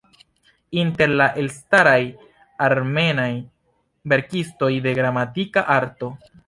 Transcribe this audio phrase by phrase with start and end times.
[0.83, 2.01] Inter la elstaraj
[2.69, 3.31] armenaj
[4.15, 6.17] verkistoj de "Gramatika Arto".